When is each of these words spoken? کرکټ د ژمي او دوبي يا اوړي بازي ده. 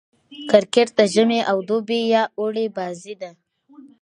کرکټ 0.49 0.87
د 0.97 0.99
ژمي 1.13 1.39
او 1.51 1.57
دوبي 1.69 2.01
يا 2.13 2.23
اوړي 2.39 2.65
بازي 2.77 3.13
ده. 3.21 3.31